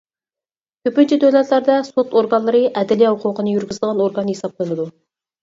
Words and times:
كۆپىنچە 0.87 1.19
دۆلەتلەردە 1.23 1.75
سوت 1.89 2.15
ئورگانلىرى 2.15 2.63
ئەدلىيە 2.81 3.13
ھوقۇقىنى 3.13 3.55
يۈرگۈزىدىغان 3.59 4.03
ئورگان 4.09 4.35
ھېسابلىنىدۇ. 4.35 4.91